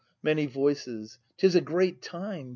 [0.23, 1.19] Many Voices.
[1.37, 2.49] 'Tis a great Time!